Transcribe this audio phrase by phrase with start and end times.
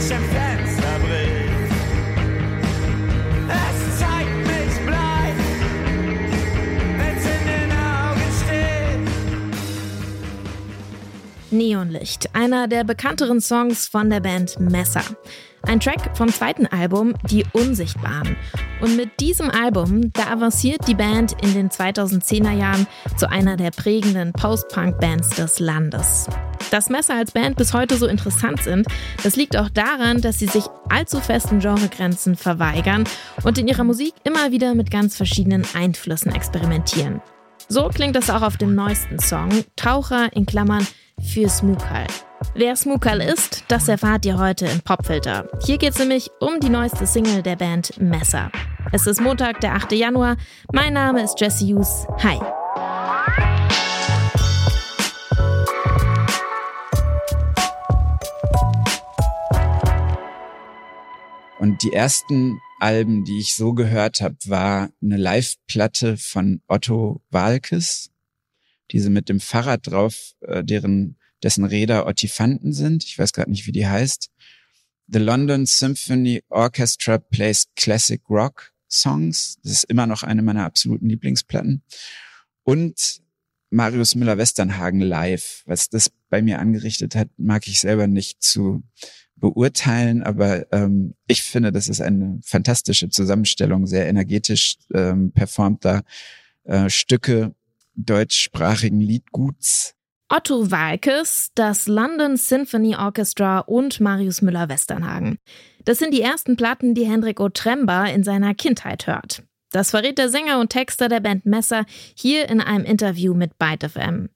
[0.00, 1.72] sich im Fenster bricht.
[3.48, 5.34] Es zeigt mich bleich,
[6.98, 9.10] wenn's in den Augen steht.
[11.50, 15.04] Neonlicht, einer der bekannteren Songs von der Band Messer.
[15.62, 18.36] Ein Track vom zweiten Album Die Unsichtbaren.
[18.80, 22.86] Und mit diesem Album, da avanciert die Band in den 2010er Jahren
[23.16, 26.28] zu einer der prägenden Post-Punk-Bands des Landes.
[26.70, 28.86] Dass Messer als Band bis heute so interessant sind,
[29.22, 33.04] das liegt auch daran, dass sie sich allzu festen Genregrenzen verweigern
[33.44, 37.20] und in ihrer Musik immer wieder mit ganz verschiedenen Einflüssen experimentieren.
[37.68, 40.86] So klingt das auch auf dem neuesten Song, Taucher in Klammern
[41.20, 42.06] für Smukal.
[42.54, 45.48] Wer Smukal ist, das erfahrt ihr heute im Popfilter.
[45.64, 48.50] Hier geht es nämlich um die neueste Single der Band Messer.
[48.92, 49.92] Es ist Montag, der 8.
[49.92, 50.36] Januar.
[50.72, 52.06] Mein Name ist Jesse Hughes.
[52.22, 52.38] Hi.
[61.82, 68.10] Die ersten Alben, die ich so gehört habe, war eine Live-Platte von Otto Walkes,
[68.92, 73.04] diese mit dem Fahrrad drauf, äh, deren dessen Räder Ottifanten sind.
[73.04, 74.30] Ich weiß gerade nicht, wie die heißt.
[75.08, 79.58] The London Symphony Orchestra plays Classic Rock Songs.
[79.62, 81.82] Das ist immer noch eine meiner absoluten Lieblingsplatten.
[82.62, 83.20] Und
[83.70, 85.62] Marius Müller-Westernhagen live.
[85.66, 88.82] Was das bei mir angerichtet hat, mag ich selber nicht zu
[89.36, 96.02] beurteilen, aber ähm, ich finde, das ist eine fantastische Zusammenstellung, sehr energetisch ähm, performter
[96.64, 97.54] äh, Stücke
[97.94, 99.94] deutschsprachigen Liedguts.
[100.28, 105.38] Otto Walkes, das London Symphony Orchestra und Marius Müller-Westernhagen.
[105.84, 109.44] Das sind die ersten Platten, die Hendrik Otremba in seiner Kindheit hört.
[109.70, 111.84] Das verrät der Sänger und Texter der Band Messer
[112.14, 114.28] hier in einem Interview mit Byte FM.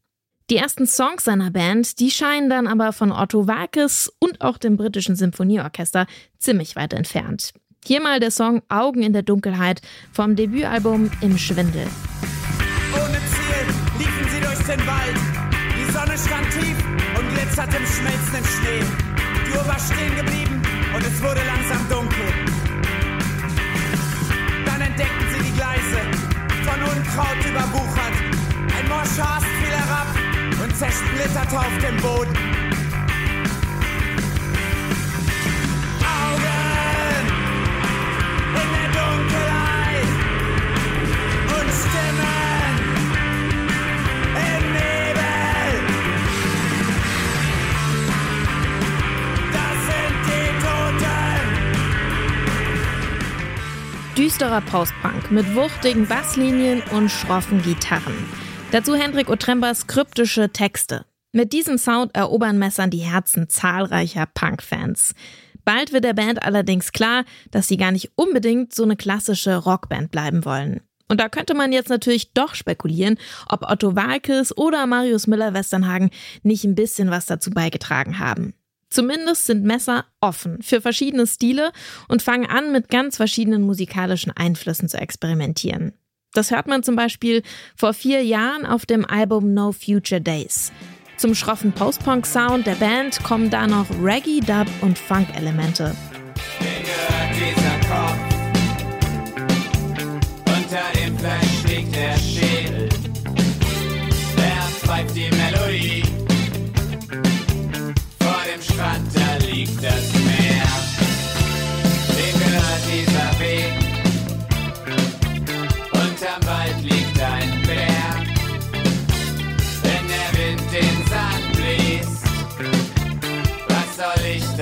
[0.51, 4.77] Die ersten Songs seiner Band, die scheinen dann aber von Otto Walkes und auch dem
[4.77, 6.07] britischen Symphonieorchester
[6.39, 7.53] ziemlich weit entfernt.
[7.85, 9.81] Hier mal der Song Augen in der Dunkelheit
[10.13, 11.87] vom Debütalbum Im Schwindel.
[12.93, 15.17] Ohne Ziel liefen sie durch den Wald.
[15.79, 16.77] Die Sonne stand tief
[17.17, 18.85] und glitzerte im schmelzenden Schnee.
[19.47, 20.63] Die Uhr war stehen geblieben
[20.97, 22.50] und es wurde langsam dunkel.
[24.91, 26.01] Entdeckten sie die Gleise,
[26.65, 28.17] von Unkraut überwuchert.
[28.77, 30.09] Ein morscher Ast fiel herab
[30.65, 32.70] und zersplitterte auf dem Boden.
[54.31, 58.15] Düsterer Postpunk mit wuchtigen Basslinien und schroffen Gitarren.
[58.71, 61.05] Dazu Hendrik Otrembas kryptische Texte.
[61.33, 65.17] Mit diesem Sound erobern Messern die Herzen zahlreicher Punk-Fans.
[65.65, 70.13] Bald wird der Band allerdings klar, dass sie gar nicht unbedingt so eine klassische Rockband
[70.13, 70.81] bleiben wollen.
[71.09, 73.19] Und da könnte man jetzt natürlich doch spekulieren,
[73.49, 76.11] ob Otto Walkes oder Marius Müller-Westernhagen
[76.45, 78.55] nicht ein bisschen was dazu beigetragen haben.
[78.91, 81.73] Zumindest sind Messer offen für verschiedene Stile
[82.09, 85.93] und fangen an, mit ganz verschiedenen musikalischen Einflüssen zu experimentieren.
[86.33, 87.43] Das hört man zum Beispiel
[87.77, 90.73] vor vier Jahren auf dem Album No Future Days.
[91.17, 95.95] Zum schroffen Post-Punk-Sound der Band kommen da noch Reggae, Dub und Funk-Elemente.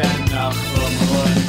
[0.02, 1.48] Dann noch umrunden?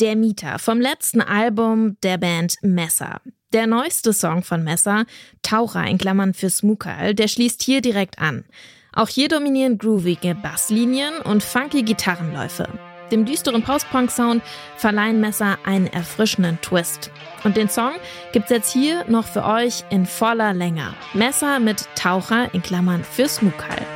[0.00, 3.20] Der Mieter vom letzten Album der Band Messer.
[3.52, 5.04] Der neueste Song von Messer,
[5.42, 8.44] Taucher in Klammern für Smukal, der schließt hier direkt an.
[8.92, 12.68] Auch hier dominieren groovige Basslinien und funky Gitarrenläufe.
[13.10, 14.42] Dem düsteren Post-Punk-Sound
[14.76, 17.10] verleihen Messer einen erfrischenden Twist.
[17.44, 17.92] Und den Song
[18.32, 20.94] gibt's jetzt hier noch für euch in voller Länge.
[21.14, 23.95] Messer mit Taucher in Klammern für Smukal.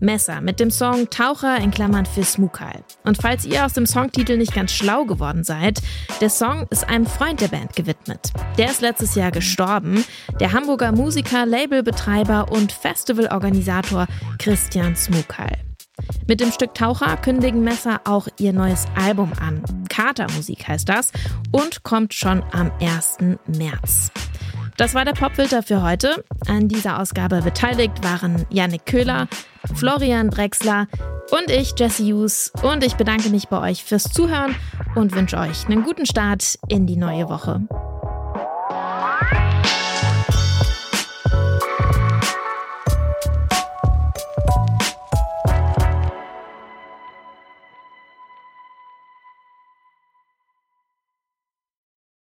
[0.00, 2.82] Messer mit dem Song Taucher in Klammern für Smukal.
[3.04, 5.80] Und falls ihr aus dem Songtitel nicht ganz schlau geworden seid,
[6.20, 8.32] der Song ist einem Freund der Band gewidmet.
[8.56, 10.04] Der ist letztes Jahr gestorben,
[10.40, 14.06] der Hamburger Musiker, Labelbetreiber und Festivalorganisator
[14.38, 15.58] Christian Smukal.
[16.26, 19.62] Mit dem Stück Taucher kündigen Messer auch ihr neues Album an.
[19.88, 21.10] Katermusik heißt das
[21.50, 23.18] und kommt schon am 1.
[23.46, 24.12] März.
[24.76, 26.24] Das war der Popfilter für heute.
[26.46, 29.26] An dieser Ausgabe beteiligt waren Yannick Köhler,
[29.74, 30.86] Florian Drexler
[31.30, 32.52] und ich, Jesse Hughes.
[32.62, 34.54] Und ich bedanke mich bei euch fürs Zuhören
[34.94, 37.66] und wünsche euch einen guten Start in die neue Woche.